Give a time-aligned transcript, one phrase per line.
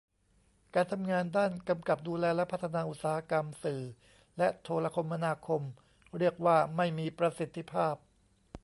[0.73, 3.81] การทำงานด้านกำกับดูแล และ พัฒนาอุตสาหกรรม สื่อ
[4.37, 5.61] และ โทรคมนาคม
[6.17, 7.95] เรียกว่าไม่มีประสิทธิภาพ